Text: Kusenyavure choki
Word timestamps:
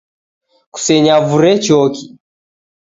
Kusenyavure 0.73 1.51
choki 1.65 2.03